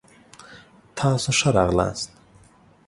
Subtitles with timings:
[0.97, 2.09] تاسو ښه راغلاست.